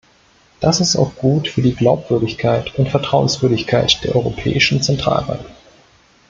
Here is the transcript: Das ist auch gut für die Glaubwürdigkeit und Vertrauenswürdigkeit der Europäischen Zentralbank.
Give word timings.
Das 0.61 0.79
ist 0.81 0.95
auch 0.95 1.13
gut 1.15 1.47
für 1.47 1.61
die 1.61 1.75
Glaubwürdigkeit 1.75 2.73
und 2.73 2.89
Vertrauenswürdigkeit 2.89 4.03
der 4.03 4.15
Europäischen 4.15 4.81
Zentralbank. 4.81 5.45